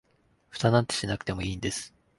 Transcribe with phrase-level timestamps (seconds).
[0.49, 1.93] フタなんてしなくてもいいんです